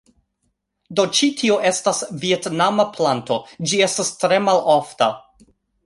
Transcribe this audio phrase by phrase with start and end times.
[0.99, 5.17] Do, ĉi tio estas vjetnama planto ĝi estas tre malofta